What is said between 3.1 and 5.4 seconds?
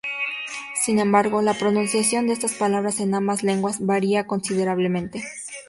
ambas lenguas varía considerablemente.